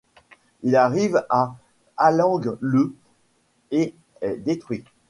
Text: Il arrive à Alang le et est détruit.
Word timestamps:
Il 0.63 0.75
arrive 0.75 1.23
à 1.29 1.55
Alang 1.95 2.57
le 2.59 2.95
et 3.69 3.93
est 4.21 4.37
détruit. 4.37 4.83